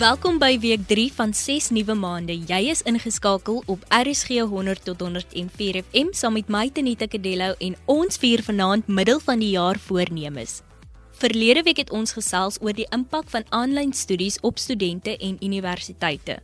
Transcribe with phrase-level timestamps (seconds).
[0.00, 2.32] Welkom by week 3 van 6 nuwe maande.
[2.48, 7.74] Jy is ingeskakel op RSG 100 tot 104 FM saam met my Tenita Kadello en
[7.84, 10.62] ons vier vanaand middel van die jaar voornemens.
[11.20, 16.38] Verlede week het ons gesels oor die impak van aanlyn studies op studente en universiteite.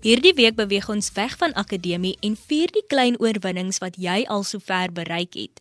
[0.00, 4.46] Hierdie week beweeg ons weg van akademie en vier die klein oorwinnings wat jy al
[4.48, 5.60] sover bereik het.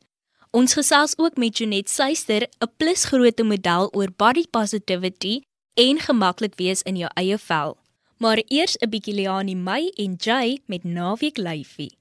[0.56, 5.42] Ons gesels ook met Jonet Suister, 'n plusgrootte model oor body positivity
[5.76, 7.78] en gemaklik wees in jou eie vel.
[8.18, 11.98] Maar eers 'n bietjie Leani May en Jay met Naweek Lyfie.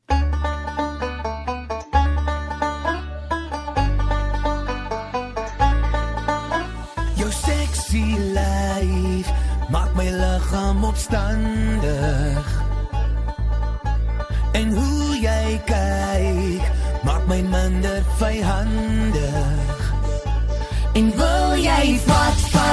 [7.17, 8.05] Jou sexy
[8.37, 9.29] lyf
[9.69, 12.63] maak my liggaam opstandig.
[14.53, 16.63] En hoe jy kyk
[17.03, 19.93] maak my minder vyhandig.
[20.93, 22.64] En wil jy vat vat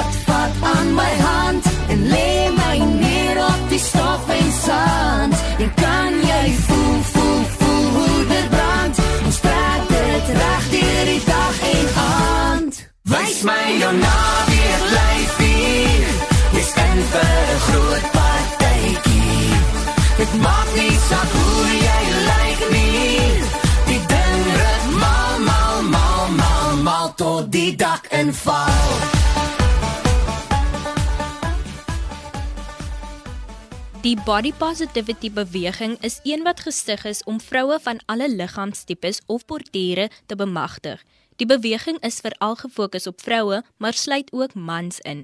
[0.62, 5.34] aan my hand en lê my neer op die stof en sand.
[5.58, 8.98] En kan jy voel voel voel hoe dit brand?
[9.24, 12.74] Ons trek dit reg deur die dag en aand.
[13.02, 16.06] Wys my jou naweek lyfie.
[16.54, 19.50] Dis en vir 'n groot partytjie.
[20.20, 23.20] Dit maak nie saak hoe jy lyk nie.
[23.90, 28.34] Die ding rit mal mal mal mal mal tot die dak en
[34.02, 39.44] Die body positivity beweging is een wat gestig is om vroue van alle liggaamstipes of
[39.46, 40.98] portiere te bemagtig.
[41.36, 45.22] Die beweging is veral gefokus op vroue, maar sluit ook mans in.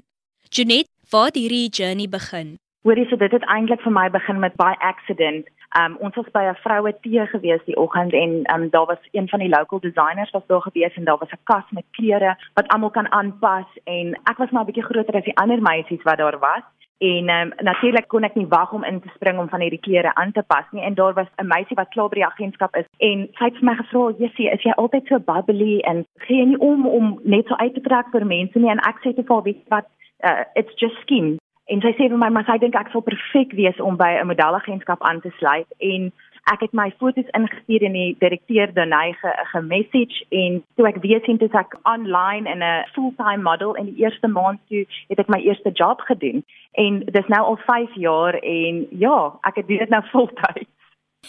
[0.55, 2.55] Janet, waar het hierdie journey begin?
[2.87, 5.51] Hoorie, so dit het eintlik vir my begin met by accident.
[5.75, 9.27] Um ons was by 'n vroue tee gewees die oggend en um daar was een
[9.27, 12.67] van die local designers was daar gewees en daar was 'n kas met klere wat
[12.67, 16.17] almal kan aanpas en ek was maar 'n bietjie groter as die ander meisies wat
[16.17, 16.63] daar was.
[16.99, 20.11] En um, natuurlik kon ek nie wag om in te spring om van hierdie klere
[20.19, 22.87] aan te pas nie en daar was 'n meisie wat klaar by die agentskap is
[22.97, 26.45] en sy het vir my gevra, "Jessie, is jy altyd so bubbly en gee jy
[26.45, 29.23] nie om om net so uit te trek vir mense nie?" En ek sê te
[29.23, 29.87] vir haar, "Weet wat,
[30.23, 33.51] uh, it's just skin." En sy sê vir my, "Maar sy dink ek sal perfek
[33.51, 36.11] wees om by 'n modelagentskap aan te sluit." En
[36.53, 41.21] ek het my foto's ingestuur en die direkteur Danai ge gemessage en toe ek weer
[41.25, 45.29] sien dit ek online in 'n fulltime model in die eerste maand toe het ek
[45.29, 49.89] my eerste job gedoen en dis nou al 5 jaar en ja ek het dit
[49.89, 50.69] nou voltyds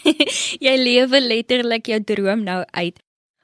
[0.65, 2.99] jy lewe letterlik jou droom nou uit.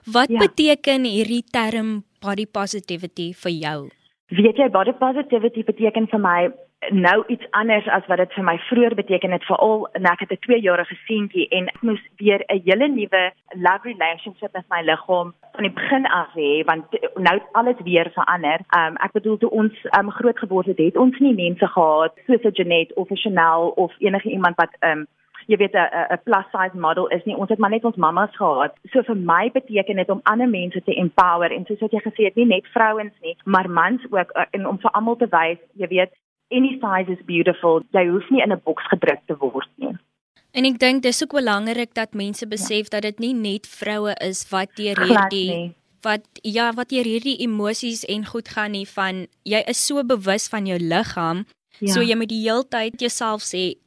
[0.08, 0.40] Wat Ja.
[0.40, 3.90] beteken hierdie term body positivity vir jou?
[4.28, 6.40] Weet jy body positivity beteken vir my
[6.94, 10.32] nou iets anders as wat dit vir my vroeër beteken het veral nou ek het
[10.32, 15.34] 'n 2-jarige seentjie en ek moes weer 'n hele nuwe love relationship met my liggaam
[15.54, 16.86] van die begin af hê want
[17.16, 18.60] nou het alles weer verander.
[18.78, 22.44] Um ek bedoel toe ons um groot geword het, het ons nie mense gehad soos
[22.44, 25.08] 'n Janet of 'n Chanel of enige iemand wat um
[25.48, 28.36] jy weet 'n 'n plus size model is nie ons het maar net ons mammas
[28.36, 28.74] gehad.
[28.92, 32.24] So vir my beteken dit om ander mense te empower en soos wat jy gesê
[32.26, 35.88] het nie net vrouens nie, maar mans ook en om vir almal te wys, jy
[35.88, 36.12] weet
[36.52, 37.82] any size is beautiful.
[37.92, 39.96] Jy hoef nie in 'n boks gedruk te word nie.
[40.52, 42.90] En ek dink dis ook belangrik dat mense besef ja.
[42.90, 48.06] dat dit nie net vroue is wat deur hierdie wat ja, wat deur hierdie emosies
[48.06, 51.46] en goed gaan nie van jy is so bewus van jou liggaam.
[51.80, 51.94] Ja.
[51.94, 53.78] So jy moet die heeltyd jouself sê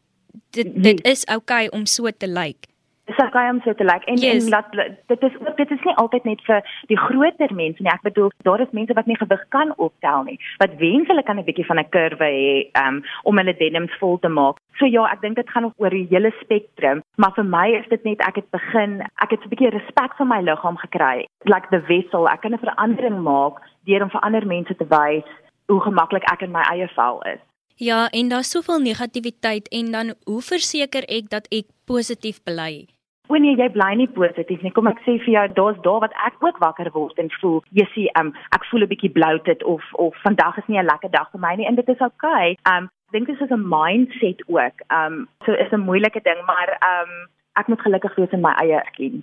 [0.51, 2.71] dit dit is oukei okay om so te lyk.
[3.11, 4.45] Dis okay om so te lyk en, Yes.
[4.45, 4.71] en laat
[5.07, 7.91] dit is ook dit is nie altyd net vir die groter mense nie.
[7.91, 10.39] Ek bedoel daar is mense wat nie gewig kan optel nie.
[10.63, 14.19] Wat wens hulle kan 'n bietjie van 'n kurwe hê um, om hulle denims vol
[14.19, 14.57] te maak.
[14.79, 18.05] So ja, ek dink dit gaan oor die hele spektrum, maar vir my is dit
[18.05, 21.27] net ek het begin, ek het 'n bietjie respek vir my liggaam gekry.
[21.45, 25.27] Like the vessel, ek kan 'n verandering maak deur om vir ander mense te wys
[25.67, 27.41] hoe gemaklik ek in my eie vel is.
[27.81, 32.85] Ja, en daar's soveel negativiteit en dan hoe verseker ek dat ek positief bly?
[33.33, 34.73] O nee, jy bly nie positief nie.
[34.77, 37.87] Kom ek sê vir jou, daar's daar wat ek ook wakker word en voel, jy
[37.95, 41.33] sien, um, ek voel 'n bietjie bloated of of vandag is nie 'n lekker dag
[41.33, 42.59] vir my nie en dit is okay.
[42.69, 44.77] Um ek dink dit is 'n mindset ook.
[44.93, 47.11] Um so is 'n moeilike ding, maar um
[47.57, 49.23] ek moet gelukkig wees in my eie skien.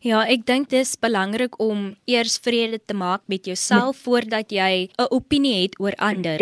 [0.00, 5.10] Ja, ek dink dis belangrik om eers vrede te maak met jouself voordat jy 'n
[5.10, 6.38] opinie het oor ander.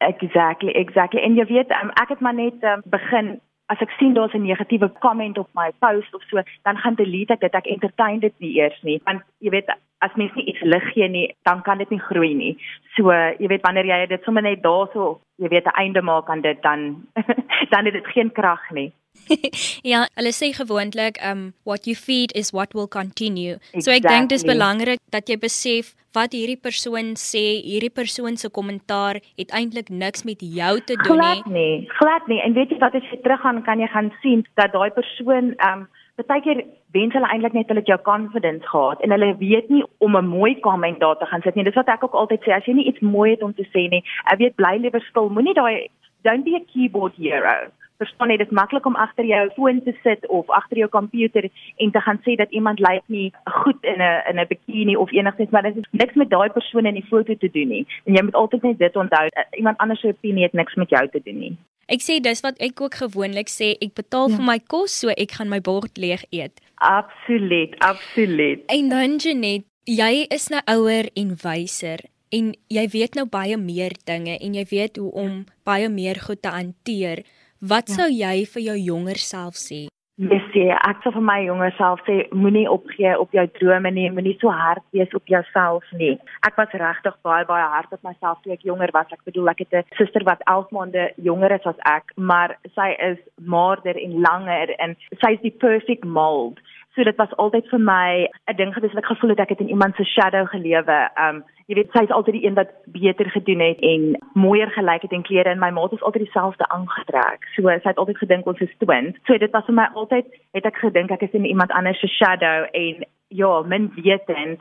[0.00, 1.20] Exactly, exactly.
[1.20, 3.34] En jy weet, um, ek het maar net um, begin
[3.70, 7.32] as ek sien daar's 'n negatiewe comment op my post of so, dan gaan delete
[7.32, 7.54] ek dit.
[7.54, 9.68] Ek entertain dit nie eers nie, want jy weet,
[9.98, 12.56] as mens nie iets lig gee nie, dan kan dit nie groei nie.
[12.96, 16.40] So, jy weet wanneer jy dit sommer net daarso, jy weet, 'n einde maak aan
[16.40, 17.06] dit, dan
[17.72, 18.92] dan het dit geen krag nie.
[19.92, 23.56] ja, hulle sê gewoonlik um what you feed is what will continue.
[23.72, 23.82] Exactly.
[23.86, 28.50] So ek dink dis belangrik dat jy besef wat hierdie persoon sê, hierdie persoon se
[28.50, 31.38] kommentaar het eintlik niks met jou te doen nie.
[31.38, 32.40] Glad nie, glad nie.
[32.42, 35.88] En weet jy wat as jy teruggaan kan jy gaan sien dat daai persoon um
[36.20, 36.58] Partykeer
[36.92, 40.26] wens hulle eintlik net hulle het jou confidence gehad en hulle weet nie om 'n
[40.28, 41.64] mooi komment daar te gaan sit nie.
[41.64, 43.88] Dis wat ek ook altyd sê, as jy nie iets mooi het om te sê
[43.88, 44.02] nie,
[44.32, 45.30] ek weet bly liewer stil.
[45.30, 45.88] Moenie daai
[46.22, 47.70] don't be a keyboard hero.
[48.00, 51.50] Verstaan jy, dit is maklik om agter jou foon te sit of agter jou komputer
[51.84, 53.28] en te gaan sê dat iemand lyk nie
[53.60, 56.86] goed in 'n in 'n bikini of enigiets, maar dit het niks met daai persoon
[56.86, 57.86] in die foto te doen nie.
[58.04, 61.08] En jy moet altyd net dit onthou, iemand anders se opinie het niks met jou
[61.08, 61.56] te doen nie.
[61.90, 64.36] Ek sê dis wat ek ook gewoonlik sê, ek betaal ja.
[64.36, 66.60] vir my kos, so ek gaan my bord leeg eet.
[66.74, 68.62] Absoluut, absoluut.
[68.66, 73.96] En dan Janet, jy is nou ouer en wyser en jy weet nou baie meer
[74.06, 77.24] dinge en jy weet hoe om baie meer goed te hanteer.
[77.60, 77.94] Wat ja.
[77.94, 79.86] sou jy vir jou jonger self sê?
[80.20, 84.04] Yes, ja, ek sou vir my jonger self sê moenie opgee op jou drome nie,
[84.12, 86.10] moenie so hard wees op jouself nie.
[86.44, 89.08] Ek was regtig baie baie hard op myself toe ek jonger was.
[89.16, 92.90] Ek bedoel ek het 'n suster wat 11 maande jonger is as ek, maar sy
[93.00, 96.60] is maarder en langer en sy is die perfect mold.
[96.94, 99.60] So dit was altyd vir my 'n ding gewees wat ek gevoel het ek het
[99.60, 100.98] in iemand se shadow gelewe.
[101.16, 105.02] Um jy weet sy is altyd die een wat beter gedoen het en mooier gelyk
[105.02, 107.46] het in klere en my ma het altyd dieselfde aangetrek.
[107.54, 109.16] So sy het altyd gedink ons is twins.
[109.26, 112.06] So dit was vir my altyd het ek gedink ek is in iemand anders se
[112.06, 114.60] shadow en ja, min wetend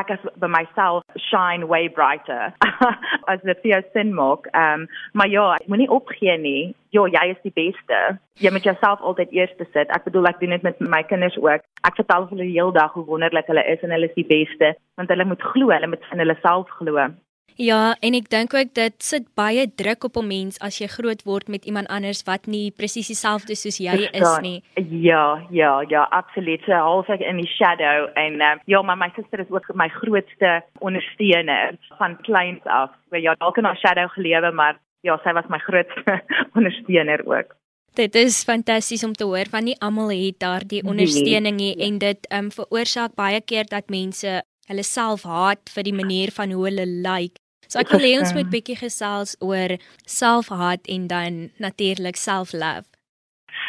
[0.00, 2.52] ek as by myself shine way brighter
[3.32, 4.48] as the fear sin maak.
[4.54, 6.74] Ehm um, maar ja, moenie opgee nie.
[6.96, 8.00] Ja, jy is die beste.
[8.40, 9.90] Jy moet jouself altyd eers sit.
[9.90, 11.64] Ek bedoel ek doen dit met my kinders ook.
[11.88, 14.74] Ek vertel hulle die hele dag hoe wonderlik hulle is en hulle is die beste
[14.96, 17.08] want hulle moet glo, hulle moet in hulle self glo.
[17.56, 21.22] Ja, en ek dink ook dit sit baie druk op 'n mens as jy groot
[21.24, 24.62] word met iemand anders wat nie presies dieselfde soos jy is nie.
[24.74, 26.60] Ja, ja, ja, absoluut.
[26.66, 29.88] So half ek in die shadow en um, ja, maar my suster is ook my
[29.88, 32.90] grootste ondersteuner van kleins af.
[33.08, 36.22] Waar ja, dalk in haar shadow gelewe, maar ja, sy was my grootste
[36.58, 37.56] ondersteuner ook.
[37.94, 40.90] Dit is fantasties om te hoor want nie almal het daardie nee.
[40.90, 45.96] ondersteuning nie en dit um, veroorsaak baie keer dat mense hulle self haat vir die
[45.96, 47.06] manier van hoe hulle lyk.
[47.06, 47.42] Like.
[47.68, 49.76] So ek wil hê ons moet bietjie gesels oor
[50.06, 52.86] selfhaat en dan natuurlik self-love.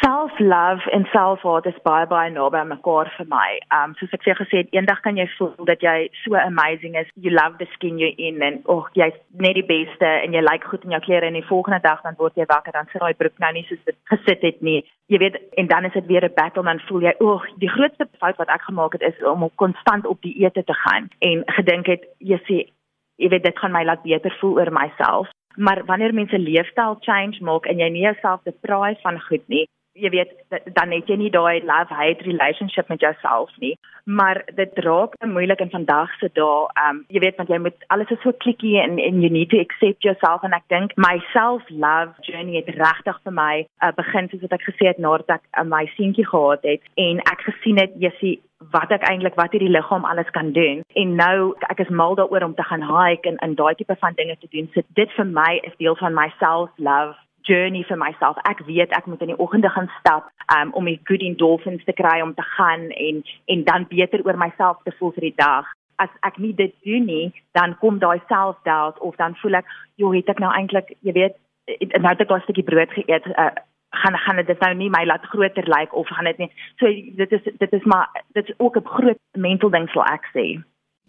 [0.00, 3.48] Self-love en self-haat is baie baie naby mekaar vir my.
[3.74, 7.08] Um soos ek jou gesê het, eendag kan jy voel dat jy so amazing is.
[7.16, 10.66] You love the skin you're in en oh, jy's net die beste en jy lyk
[10.70, 13.18] goed in jou klere en die volgende dag dan word jy wakker dan sit daai
[13.18, 14.82] broek nou nie soos dit gesit het nie.
[15.10, 17.74] Jy weet en dan is dit weer 'n battle dan voel jy, "Ag, oh, die
[17.76, 21.42] grootste fout wat ek gemaak het is om konstant op die ete te gaan." En
[21.46, 22.70] gedink het, jy sê
[23.16, 25.28] jy weet dit gaan my laat beter voel oor myself.
[25.56, 29.66] Maar wanneer mense leefstyl change maak en jy nie jouself depraai van goed nie,
[29.98, 30.32] jy weet
[30.76, 33.76] dan het jy nie daai love hate relationship met jouself nie.
[34.04, 36.68] Maar dit raak moeilik in vandag se dae.
[36.88, 39.60] Um jy weet want jy moet alles is so klikkie en en you need to
[39.60, 40.42] accept yourself.
[40.42, 43.54] And ek dink my self love journey het regtig vir my
[43.84, 46.84] uh, begin soos wat ek gesê het nadat ek uh, my seentjie gehad het.
[46.96, 50.82] En ek gesien het jy sien wat ek eintlik wat hierdie liggaam alles kan doen.
[50.98, 54.16] En nou ek is mal daaroor om te gaan hike en in daai tipe van
[54.18, 54.70] dinge te doen.
[54.74, 57.14] So dit vir my is deel van my self love
[57.48, 58.38] journey vir myself.
[58.50, 61.94] Ek weet ek moet in die oggende gaan stap um, om die good endorphins te
[61.96, 63.22] kry om te gaan en
[63.54, 65.70] en dan beter oor myself te voel vir die dag.
[66.04, 67.26] As ek nie dit doen nie,
[67.58, 71.36] dan kom daai self-doubt of dan voel ek, "Jo, het ek nou eintlik, jy weet,
[72.02, 73.50] nou het ek 'n stukkie brood geëet, uh,
[73.90, 76.86] gaan gaan dit nou nie my laat groter lyk like, of gaan dit nie." So
[77.22, 80.62] dit is dit is maar dit is ook 'n groot mental ding sal ek sê.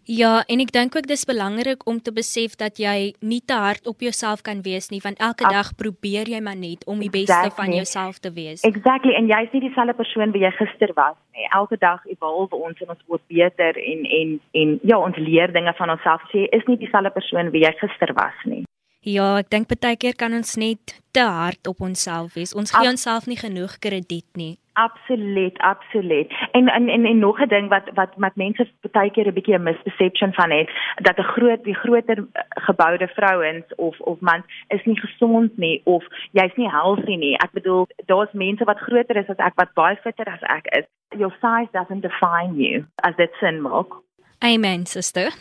[0.04, 3.88] Ja, en ek dink ook dis belangrik om te besef dat jy nie te hard
[3.88, 7.10] op jouself kan wees nie, want elke Ab dag probeer jy maar net om die
[7.10, 7.66] beste exactly.
[7.66, 8.64] van jouself te wees.
[8.64, 11.46] Exactly, en jy's nie dieselfde persoon wie jy gister was nie.
[11.54, 15.74] Elke dag evolve ons en ons word beter en en en ja, ons leer dinge
[15.78, 16.26] van onsself.
[16.34, 18.64] Jy is nie dieselfde persoon wie jy gister was nie.
[19.08, 22.52] Ja, ek dink baie keer kan ons net te hard op onsself wees.
[22.54, 24.58] Ons gee onsself nie genoeg krediet nie.
[24.80, 26.34] Absoluut, absoluut.
[26.52, 29.58] En en en, en nog 'n ding wat wat met mense baie keer 'n bietjie
[29.58, 34.44] 'n misperception van het, dat 'n groot die groter eh, geboude vrouens of of mans
[34.68, 37.38] is nie gesond nie of jy's nie healthy nie.
[37.38, 40.86] Ek bedoel, daar's mense wat groter is as ek wat baie fitter as ek is.
[41.20, 43.94] Your size doesn't define you as dit sin maak.
[44.40, 45.28] Amen, sister.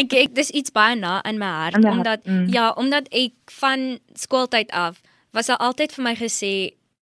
[0.00, 2.46] ek ek dis iets baie na in my hart omdat mm.
[2.46, 5.00] ja, omdat ek van skooltyd af
[5.32, 6.52] was daar altyd vir my gesê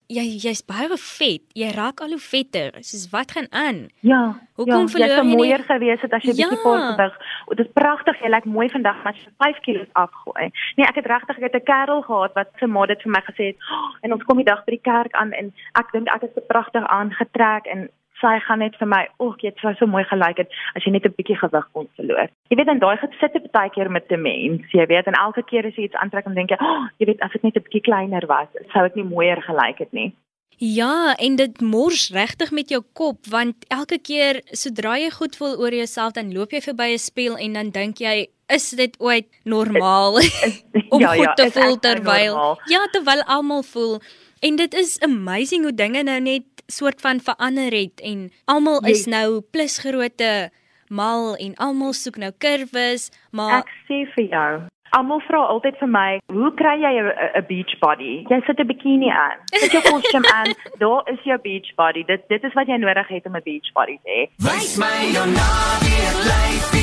[0.09, 1.43] jy jy's baie vet.
[1.53, 2.71] Jy raak al hoe vetter.
[2.81, 3.89] Soos wat gaan aan?
[4.01, 4.39] Ja.
[4.57, 5.15] Hoekom ja, verloor jy?
[5.15, 6.47] Jy jy mooier gewees het as jy Ja.
[6.49, 7.19] bietjie kort gewig.
[7.45, 8.17] O, Dit is pragtig.
[8.21, 10.49] Jy lyk mooi vandag, maar jy het 5 kg afgooi.
[10.77, 13.21] Nee, ek het regtig ek het 'n kerel gehad wat sy ma dit vir my
[13.21, 13.57] gesê het.
[13.71, 16.31] Oh, en ons kom die dag by die kerk aan en ek dink ek het
[16.33, 17.89] so pragtig aangetrek en
[18.21, 21.05] sy gaan net vir my, "O, jy het so mooi gelyk het as jy net
[21.05, 24.61] 'n bietjie gewig kon verloor." Jy weet dan daai gesitte baie keer met 'n mens,
[24.71, 27.21] jy weet, en elke keer as jy iets aantrek dan dink jy, "Oh, jy weet
[27.21, 30.13] as dit net 'n bietjie kleiner was, sou ek nie mooier gelyk het nie."
[30.61, 35.55] Ja, en dit mors regtig met jou kop want elke keer sodra jy goed voel
[35.57, 39.25] oor jouself dan loop jy verby 'n spieël en dan dink jy is dit ooit
[39.45, 40.15] normaal
[40.93, 42.59] om Ja, goed ja, te is voel ek nou terwyl normaal?
[42.67, 43.99] ja terwyl almal voel
[44.41, 49.05] en dit is amazing hoe dinge nou net soort van verander het en almal is
[49.05, 50.49] Jy- nou plus grootte
[50.89, 54.61] mal en almal soek nou kurwes maar Ek sê vir jou,
[54.97, 56.93] almal vra altyd vir my, "Hoe kry jy
[57.37, 59.37] 'n beach body?" Jy sit 'n bikini aan.
[59.53, 60.53] Sit jou kostuum aan.
[60.79, 62.03] Daar is jou beach body.
[62.05, 64.21] Dit dit is wat jy nodig het om 'n beach body te hê.
[64.37, 66.78] Wys my jou naweek lyfie.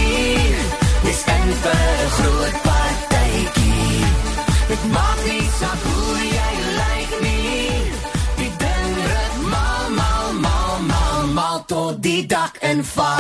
[12.87, 13.19] Inval.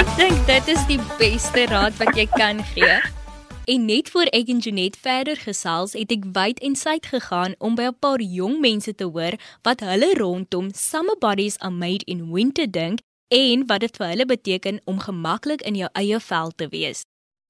[0.00, 2.98] Ek dink dit is die beste raad wat jy kan gee.
[3.70, 7.76] En net voor ek en Janet verder gesels, het ek wyd en suid gegaan om
[7.78, 12.32] by 'n paar jong mense te hoor wat hulle rondom summer bodies are made in
[12.32, 16.68] winter dink en wat dit vir hulle beteken om gemaklik in jou eie vel te
[16.68, 17.02] wees.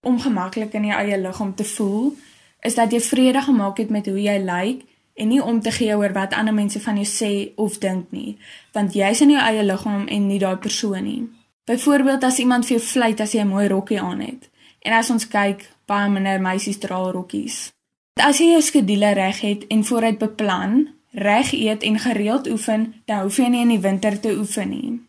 [0.02, 2.16] om gemaklik in jou eie liggaam te voel,
[2.60, 4.80] is dat jy vrede gemaak het met hoe jy lyk
[5.14, 8.38] en nie om te gee oor wat ander mense van jou sê of dink nie,
[8.72, 11.28] want jy's in jou eie liggaam en nie daai persoon nie.
[11.64, 14.50] Byvoorbeeld as iemand vir jou fluit as jy 'n mooi rokkie aan het.
[14.82, 17.72] En as ons kyk, baie minder meisies dra rokkies.
[18.14, 23.20] As jy jou skedule reg het en vooruit beplan, reg eet en gereeld oefen, dan
[23.20, 25.00] hoef jy nie in die winter te oefen nie.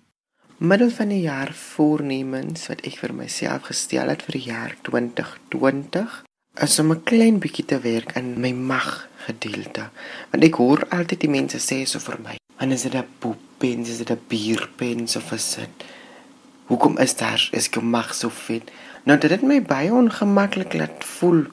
[0.57, 6.19] middel van die jaar voornemens wat ek vir myself gestel het vir die jaar 2020
[6.59, 9.89] is om 'n klein bietjie te werk aan my mag gedeelte.
[10.31, 13.89] Want ek hoor altyd die mense sê so vir my, "Man is dit 'n poepens,
[13.89, 15.85] is dit 'n bierpens of is dit
[16.65, 18.71] Hoekom is daar is ek mag so vet?"
[19.03, 21.45] Nou dit het my baie ongemaklik laat voel.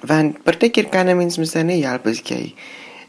[0.00, 2.54] Want partykeer kan 'n mens mos nie help as jy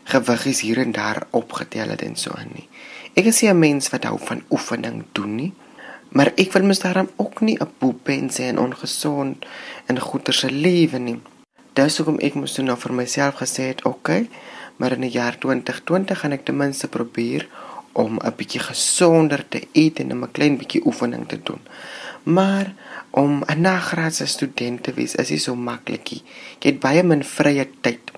[0.03, 2.67] gewig is hier en daar opgetel het en so aan nie.
[3.15, 5.53] Ek is nie 'n mens wat hou van oefening doen nie,
[6.15, 9.45] maar ek wil mos daarom ook nie 'n poepens en ongesond
[9.85, 11.19] en goeie se lewe nie.
[11.73, 14.29] Dis hoekom ek moes nou vir myself gesê het, oké, okay,
[14.77, 17.47] maar in die jaar 2020 gaan ek ten minste probeer
[17.91, 21.61] om 'n bietjie gesonder te eet en 'n klein bietjie oefening te doen.
[22.23, 22.73] Maar
[23.09, 26.23] om 'n nagraadse student te wees is nie so maklik nie.
[26.59, 28.11] Jy het baie min vrye tyd.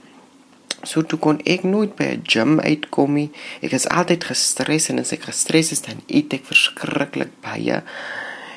[0.83, 3.31] So toe kon ek nooit by 'n gym uitkom nie.
[3.61, 7.83] Ek is altyd gestres en as ek gestres is dan eet ek verskriklik baie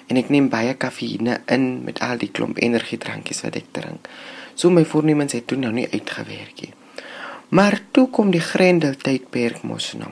[0.06, 4.08] en ek neem baie kafeïne in met al die klomp energiedrankies wat ek drink.
[4.54, 6.74] So my voornemens het toe nou nie uitgewerk nie.
[7.48, 10.10] Maar toe kom die Grendel tydperk mos nou.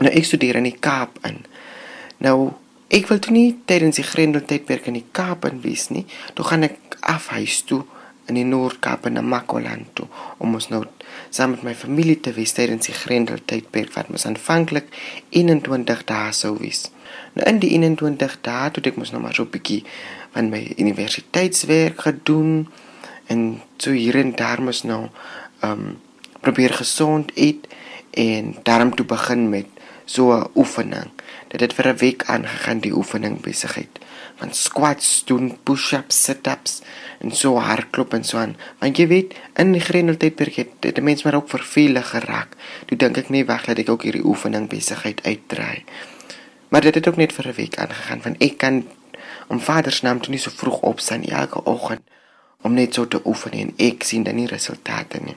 [0.00, 1.44] Nou ek studeer in die Kaap in.
[2.18, 2.52] Nou
[2.88, 6.06] ek wil toe nie tydens die Grendel tydperk in die Kaap in wees nie.
[6.34, 7.84] Toe gaan ek af huis toe
[8.26, 10.06] in die Noord-Kaap in Namakoland toe
[10.38, 10.84] om ons nou
[11.30, 14.88] saam met my familie te wees tydens die Grendel tydperk wat ons aanvanklik
[15.30, 16.86] 21 dae sou wees.
[17.34, 19.84] Nou in die 21 dae toe ek mos nou maar so 'n bietjie
[20.32, 22.68] van my universiteitswerk gedoen
[23.28, 25.08] en so hier en daar mos nou
[25.60, 26.00] ehm um,
[26.40, 27.68] probeer gesond eet
[28.10, 29.66] en daarom toe begin met
[30.04, 31.10] so 'n oefening.
[31.48, 33.98] Dit het vir 'n week aangegaan die oefening besigheid
[34.36, 36.82] van squats doen, push-ups, sit-ups
[37.24, 38.56] en so hardloop en so aan.
[38.82, 42.56] Want jy weet, in die grendeltydperk het dit mens maar ook vervelig geraak.
[42.86, 45.84] Toe dink ek nie weg dat ek ook hierdie oefening besigheid uitdraai.
[46.68, 48.84] Maar dit het ook net vir 'n week aangegaan want ek kan
[49.48, 52.02] om Vader se naam toe nie so vroeg opstaan elke oggend
[52.62, 55.36] om net so te oefen en ek sien dan nie resultate nie.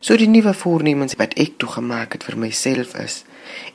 [0.00, 3.22] So die nuwe voornemens wat ek toegemaak het vir myself is,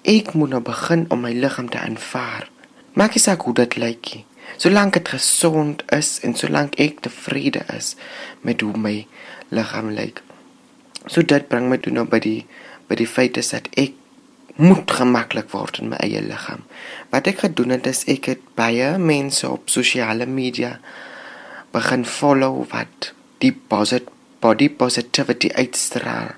[0.03, 2.49] ek moet nou begin om my liggaam te aanvaar.
[2.93, 4.25] Maak nie saak hoe dit lyk nie.
[4.57, 7.95] Solank dit gesond is en solank ek tevrede is
[8.41, 8.95] met hoe my
[9.53, 10.21] liggaam lyk.
[11.07, 12.43] So dit bring my toe nou by die
[12.89, 13.93] by die feit is dat ek
[14.59, 16.65] moet gemaklik word in my eie liggaam.
[17.13, 20.79] Wat ek gedoen het is ek het baie mense op sosiale media
[21.71, 23.13] begin follow wat
[23.43, 24.09] die posit
[24.43, 26.33] body positivity uitstraal.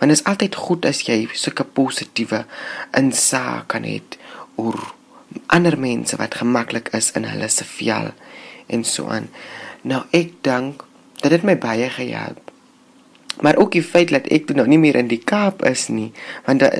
[0.00, 2.44] Want dit is altyd goed as jy sulke positiewe
[2.96, 4.00] insaag kan hê
[4.60, 4.80] oor
[5.46, 8.12] ander mense wat gemaklik is in hulle se vel
[8.66, 9.28] en so aan.
[9.82, 10.84] Nou ek dink
[11.20, 12.50] dat dit my baie gehelp.
[13.40, 16.10] Maar ook die feit dat ek toe nog nie meer in die Kaap is nie,
[16.44, 16.70] want da,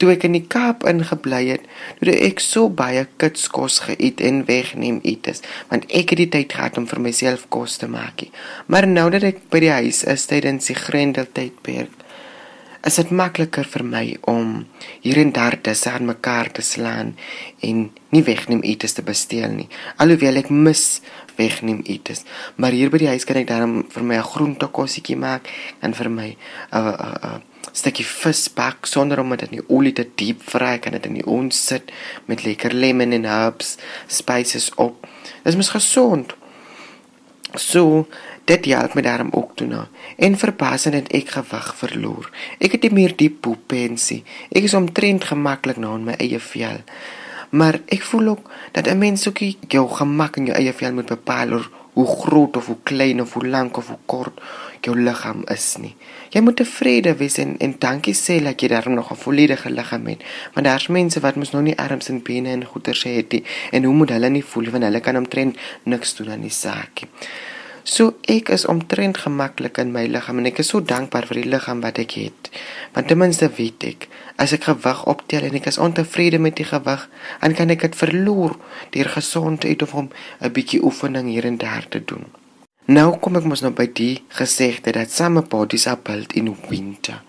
[0.00, 1.66] toe ek in die Kaap ingebly het,
[2.00, 6.80] het ek so baie kitskos geëet en wegneem etes, want ek het die tyd gehad
[6.80, 8.24] om vir myself kos te maak.
[8.66, 11.92] Maar nou dat ek by die huis is tydens die grendeltydperk,
[12.86, 14.64] is dit makliker vir my om
[15.04, 17.12] hier en daar te saan mekaar te slaan
[17.66, 19.68] en nie wegneem etes te besteel nie.
[20.00, 21.00] Alhoewel ek mis
[21.36, 22.24] wegneem etes,
[22.56, 25.48] maar hier by die huis kan ek dan vir my 'n groentekosietjie maak
[25.80, 26.36] en vir my 'n
[26.72, 27.38] uh, 'n uh, uh,
[27.72, 31.14] stukkie vis bak sonder om dit in die olie te diep vry kan dit in
[31.20, 31.92] die ons sit
[32.26, 35.06] met lekker lemon en herbs spices op.
[35.44, 36.34] Dit is mos gesond.
[37.58, 38.06] So
[38.50, 39.84] dit help my daarom ook toe nou.
[40.18, 42.30] En verbaasend het ek gewig verloor.
[42.58, 44.22] Ek het nie meer die poepensie.
[44.50, 46.82] Ek is omtrent gemaklik nou in my eie vel.
[47.50, 49.38] Maar ek voel ook dat 'n mens ook
[49.68, 53.32] jou gemak in jou eie vel moet bepaal oor hoe groot of hoe klein of
[53.32, 54.40] hoe lank of hoe kort
[54.80, 55.94] jou liggaam is nie.
[56.30, 60.06] Jy moet tevrede wees en en dankie sê dat jy daarom nog 'n volledige liggaam
[60.06, 60.22] het.
[60.54, 63.84] Want daar's mense wat mos nog nie arms en bene en goeters het nie en
[63.84, 67.10] hoe moet hulle nie voel wanneer hulle kan omtrent niks doen aan die saak nie.
[67.82, 71.50] So ek is omtrent gemaklik in my liggaam en ek is so dankbaar vir die
[71.52, 72.50] liggaam wat ek het.
[72.92, 74.08] Want ten minste weet ek
[74.40, 77.02] as ek gewig optel en ek is ontevrede met die gewig,
[77.40, 78.56] dan kan ek dit verloor
[78.94, 80.10] deur gesondheid of om
[80.40, 82.24] 'n bietjie oefening hier en daar te doen.
[82.86, 87.22] Nou kom ek mos nou by die gesegde dat summer bodies are built in winter.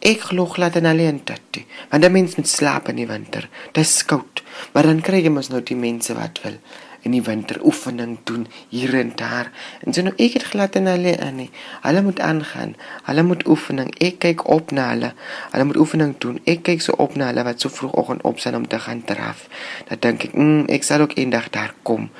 [0.00, 1.64] Ek glo glad en alleen dit.
[1.90, 3.48] Want 'n mens moet slaap in die winter.
[3.72, 6.58] Dit is koud, maar dan kry jy mos nou die mense wat wil
[7.02, 9.50] in die winter oefening doen hier en daar.
[9.80, 11.50] En so nou ek het glad en hulle aan nie.
[11.82, 12.76] Hulle moet aangaan.
[13.08, 13.90] Hulle moet oefening.
[13.98, 15.12] Ek kyk op na hulle.
[15.50, 16.38] Hulle moet oefening doen.
[16.44, 19.48] Ek kyk so op na hulle wat so vroegoggend opstaan om te gaan draf.
[19.88, 22.10] Dan dink ek, mm, ek sal ook eendag daar kom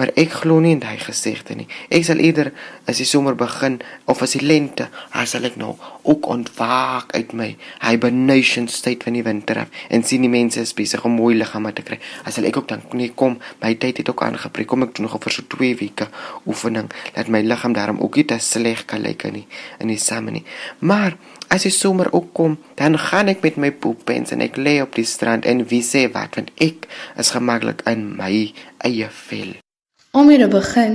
[0.00, 1.66] maar ek glo nie in hy gesegde nie.
[1.92, 2.48] Ek sal eerder
[2.88, 3.74] as die somer begin
[4.08, 5.74] of as die lente, as sal ek nou
[6.08, 7.50] ook ontwaak uit my
[7.82, 11.74] hibernation state van die winter af en sien die mense is besig om mooi liggame
[11.76, 12.00] te kry.
[12.24, 14.70] As sal ek ook dan nee kom, my tyd het ook aangebreek.
[14.72, 16.08] Kom ek doen nog vir so 2 weke
[16.48, 19.44] oefening dat my liggaam daarom ook nie te sleg kan lyk nie
[19.84, 20.46] in die same nie.
[20.80, 21.18] Maar
[21.50, 24.94] As die somer ook kom, dan gaan ek met my poepens en ek lê op
[24.94, 26.86] die strand en wie sê wat want ek
[27.18, 28.30] is gemaklik in my
[28.86, 29.58] eie vel.
[30.12, 30.94] Om hier te begin,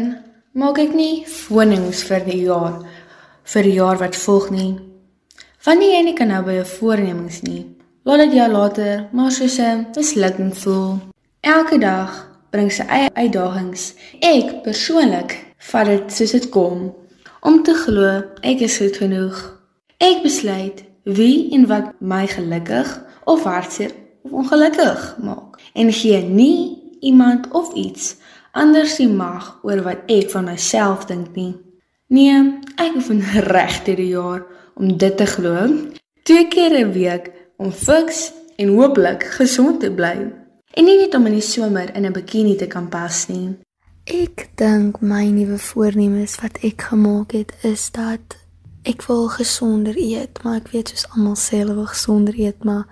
[0.59, 2.81] maak ek nie voornemens vir die jaar
[3.47, 4.73] vir die jaar wat volg nie.
[5.63, 7.63] Jy nie kan nou by 'n voornemens nie,
[8.03, 10.99] laat dit jou later maar soos 'n mislukking voel.
[11.41, 13.93] Elke dag bring sy eie uitdagings.
[14.19, 16.93] Ek persoonlik vat dit soos dit kom
[17.41, 19.61] om te glo ek is goed genoeg.
[19.97, 23.91] Ek besluit wie en wat my gelukkig of hartseer
[24.23, 28.15] of ongelukkig maak en gee nie iemand of iets
[28.55, 31.53] anders die mag oor wat ek van myself dink nie.
[32.07, 32.37] Nee,
[32.79, 35.67] ek oefen reg deur die jaar om dit te glo.
[36.23, 40.31] Twee keer 'n week om fiks en hooplik gesond te bly.
[40.73, 43.57] En nie net om in die somer in 'n bikini te kan pas nie.
[44.05, 48.37] Ek dink my nuwe voornemens wat ek gemaak het is dat
[48.83, 52.85] ek wil gesonder eet, maar ek weet soos almal sê hulle wil gesonder eet, maar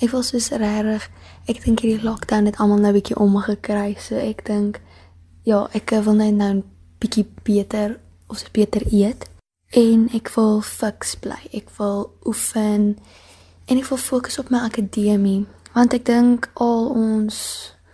[0.00, 1.10] ek wil soos regtig
[1.46, 4.80] ek dink hierdie lockdown het almal nou 'n bietjie omgekry, so ek dink
[5.46, 6.64] ja, ek wil net nou 'n
[6.98, 9.28] bietjie beter of beter eet
[9.70, 11.38] en ek wil fiks bly.
[11.52, 12.98] Ek wil oefen
[13.66, 17.36] en ek wil fokus op my akademie want ek dink al ons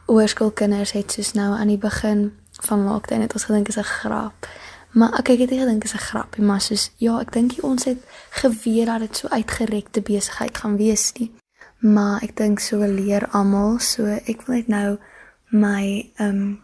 [0.06, 4.48] oorskoolkinders het soos nou aan die begin van lockdown het ons gedink is 'n grap.
[4.92, 7.98] Maar ek het gedink is 'n grapie, maar soos ja, ek dink ons het
[8.30, 11.32] geweet dat dit so uitgerekte besigheid gaan wees nie.
[11.78, 14.98] Maar ek dink so leer almal, so ek wil net nou
[15.48, 16.62] my ehm um,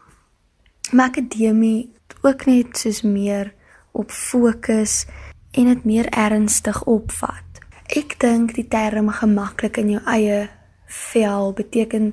[0.93, 1.91] my akademie
[2.23, 3.53] ook net soos meer
[3.93, 5.07] op fokus
[5.51, 7.45] en dit meer ernstig opvat.
[7.89, 10.49] Ek dink die term gemaklik in jou eie
[10.89, 12.13] vel beteken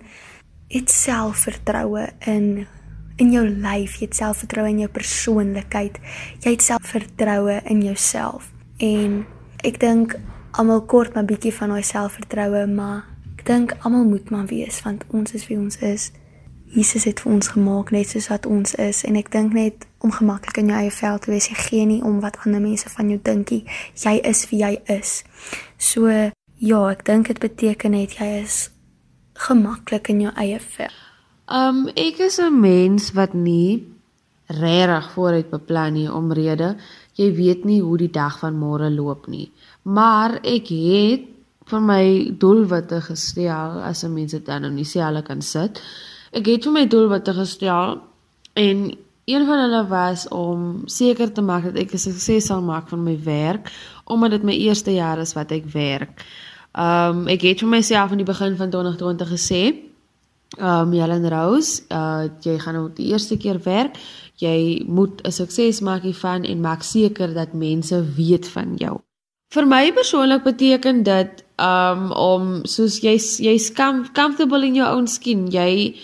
[0.72, 2.66] dit selfvertroue in
[3.16, 6.02] in jou lyf, jy het selfvertroue in jou persoonlikheid,
[6.44, 8.50] jy het selfvertroue in jouself.
[8.84, 9.22] En
[9.64, 10.18] ek dink
[10.60, 13.06] almal kort maar bietjie van daai selfvertroue, maar
[13.38, 16.10] ek dink almal moet maar wees want ons is wie ons is.
[16.76, 20.12] Jesus het vir ons gemaak net soos wat ons is en ek dink net om
[20.12, 23.10] gemaklik in jou eie vel te wees, jy gee nie om wat ander mense van
[23.10, 23.64] jou dink nie.
[23.96, 25.24] Jy is wie jy is.
[25.78, 28.70] So ja, ek dink dit beteken net jy is
[29.48, 31.02] gemaklik in jou eie vel.
[31.48, 33.84] Um ek is 'n mens wat nie
[34.48, 36.76] regtig vooruit beplan nie omrede
[37.16, 39.48] jy weet nie hoe die dag van môre loop nie.
[39.84, 41.30] Maar ek het
[41.70, 42.04] vir my
[42.40, 45.82] doelwitte gestel as 'n mens dit dan nou nie selfe kan sit.
[46.36, 48.02] Ek het vir my doelwitte gestel
[48.54, 48.80] en
[49.26, 53.04] Een van hulle was om seker te maak dat ek 'n sukses sal maak van
[53.04, 53.72] my werk
[54.04, 56.26] omdat dit my eerste jaar is wat ek werk.
[56.74, 59.76] Um ek het vir myself aan die begin van 2020 gesê,
[60.60, 63.98] um Helen Rose, uh jy gaan nou die eerste keer werk.
[64.36, 69.02] Jy moet 'n sukses maak hiervan en maak seker dat mense weet van jou.
[69.54, 73.74] Vir my persoonlik beteken dit um om soos jy jy's
[74.14, 75.48] comfortable in jou own skin.
[75.48, 75.96] Jy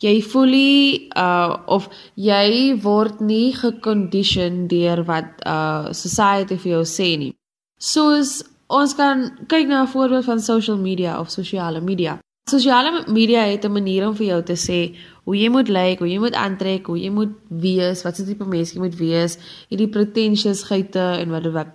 [0.00, 6.84] jy voel nie uh of jy word nie gecondition deur wat uh society vir jou
[6.88, 7.34] sê nie.
[7.78, 12.18] Soos ons kan kyk na 'n voorbeeld van social media of sosiale media.
[12.48, 16.08] Sosiale media het 'n manier om vir jou te sê hoe jy moet lyk, hoe
[16.08, 19.88] jy moet aantrek, hoe jy moet wees, wat se tipe mens jy moet wees, hierdie
[19.88, 21.68] pretentious geite en wat wat.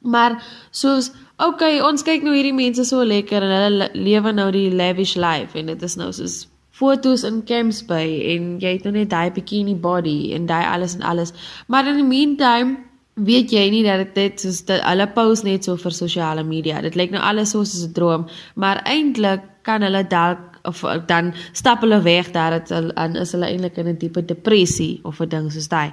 [0.00, 4.70] Maar soos okay, ons kyk nou hierdie mense so lekker en hulle lewe nou die
[4.70, 8.02] lavish life en dit is nou soos fotos in camps by
[8.34, 11.32] en jy het nou net daai bikini body en daai alles en alles.
[11.70, 12.76] Maar in the meantime
[13.14, 16.80] weet jy nie dat dit soos dat hulle post net so vir sosiale media.
[16.82, 21.80] Dit lyk nou alles soos 'n droom, maar eintlik kan hulle dalk of dan stap
[21.80, 25.52] hulle weg daar dit dan is hulle eintlik in 'n diepe depressie of 'n ding
[25.52, 25.92] soos daai.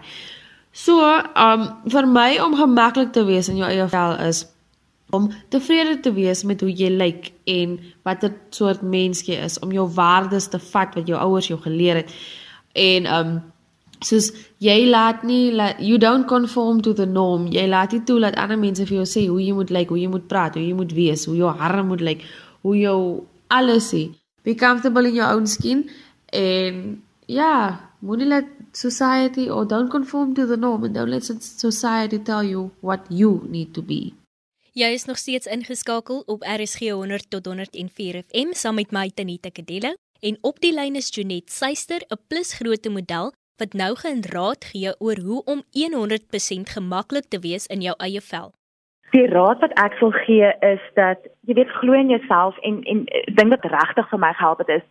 [0.72, 0.98] So,
[1.36, 4.46] um vir my om gemaklik te wees in jou eie vel is
[5.12, 9.72] om tevrede te wees met hoe jy lyk en watter soort mens jy is om
[9.76, 12.14] jou waardes te vat wat jou ouers jou geleer het.
[12.74, 13.34] En um
[14.02, 17.46] soos jy laat nie laat, you don't conform to the norm.
[17.54, 20.00] Jy laat nie toe dat ander mense vir jou sê hoe jy moet lyk hoe
[20.00, 22.26] jy moet praat hoe jy moet wees hoe jou hare moet lyk
[22.66, 22.98] hoe jou
[23.52, 24.10] alles is
[24.44, 25.90] be comfortable in your own skin
[26.34, 27.54] en ja
[28.00, 32.72] moenie laat society or don't conform to the norm and don't let society tell you
[32.82, 34.14] what you need to be
[34.74, 39.50] Jy is nog steeds ingeskakel op RSG 100 tot 104 FM saam met my Tanita
[39.50, 39.90] Kadelo
[40.24, 44.92] en op die lyn is Jonet Suister, 'n plusgrootte model wat nou gaan raad gee
[45.00, 48.54] oor hoe om 100% gemaklik te wees in jou eie vel.
[49.12, 53.06] Die raad wat ek wil gee is dat jy weet glo in jouself en en
[53.36, 54.86] ding wat regtig vir my gehelp het is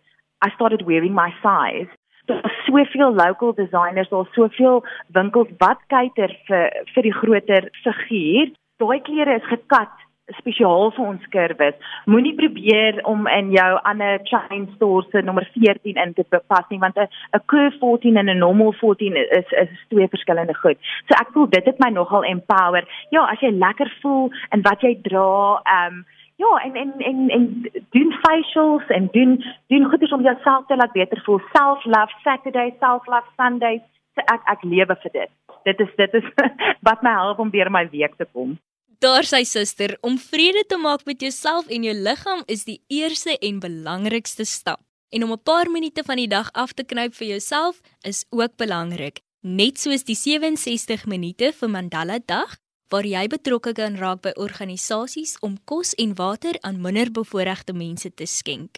[0.45, 1.89] I started wearing my size.
[2.25, 9.01] Daar's soveel local designers, daar's soveel winkels wat kyker vir vir die groter figuur daai
[9.05, 11.77] klere is gekat spesiaal vir ons kurwes.
[12.09, 16.79] Moenie probeer om in jou ander chain stores se nommer 14 in te pas nie
[16.79, 20.77] want 'n 'n curve 14 en 'n normal 14 is is twee verskillende goed.
[21.07, 22.83] So ek voel dit het my nogal empower.
[23.09, 26.05] Ja, as jy lekker voel in wat jy dra, ehm um,
[26.37, 30.91] ja, en en en en doen facials en doen doen goeders om jouself te laat
[30.91, 31.41] beter voel.
[31.53, 33.81] Self love Saturday, self love Sunday.
[34.15, 35.29] So ek ek lewe vir dit.
[35.63, 36.27] Dit is dit is
[36.87, 38.57] wat my help om deur my week te kom.
[39.01, 43.33] Daar sy suster, om vrede te maak met jouself en jou liggaam is die eerste
[43.41, 44.83] en belangrikste stap.
[45.09, 48.55] En om 'n paar minute van die dag af te knyp vir jouself is ook
[48.55, 52.57] belangrik, net soos die 67 minute vir Mandela Dag
[52.89, 58.25] waar jy betrokke kan raak by organisasies om kos en water aan minderbevoorregte mense te
[58.25, 58.77] skenk.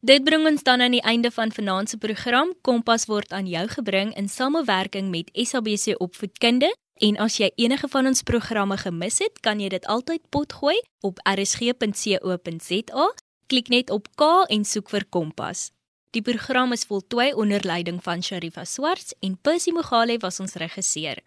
[0.00, 2.54] Dit bring ons dan aan die einde van vanaand se program.
[2.62, 6.76] Kompas word aan jou gebring in samewerking met SABC Opvoedkunde.
[6.98, 10.74] En as jy enige van ons programme gemis het, kan jy dit altyd potgooi
[11.06, 13.06] op rsg.co.za.
[13.46, 15.68] Klik net op K en soek vir Kompas.
[16.10, 21.22] Die program is voltooi onder leiding van Sharifa Swarts en Percy Mogale was ons regisseur.